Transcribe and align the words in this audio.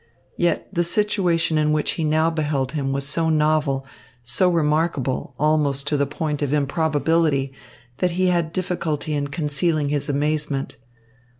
Yet 0.35 0.67
the 0.73 0.83
situation 0.83 1.59
in 1.59 1.73
which 1.73 1.91
he 1.91 2.03
now 2.03 2.31
beheld 2.31 2.71
him 2.71 2.91
was 2.91 3.05
so 3.05 3.29
novel, 3.29 3.85
so 4.23 4.49
remarkable, 4.49 5.35
almost 5.37 5.85
to 5.89 5.95
the 5.95 6.07
point 6.07 6.41
of 6.41 6.53
improbability, 6.53 7.53
that 7.97 8.09
he 8.13 8.29
had 8.29 8.51
difficulty 8.51 9.13
in 9.13 9.27
concealing 9.27 9.89
his 9.89 10.09
amazement. 10.09 10.77